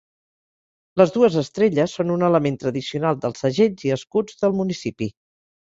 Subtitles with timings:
[1.01, 5.13] Les dues estrelles són un element tradicional dels segells i escuts del municipi.